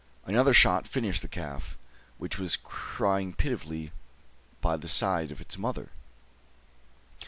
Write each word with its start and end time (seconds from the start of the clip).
Another 0.25 0.51
shot 0.51 0.87
finished 0.87 1.21
the 1.21 1.27
calf, 1.27 1.77
which 2.17 2.39
was 2.39 2.57
crying 2.57 3.33
pitifully 3.33 3.91
by 4.59 4.75
the 4.75 4.87
side 4.89 5.29
of 5.29 5.39
its 5.39 5.59
mother. 5.59 5.91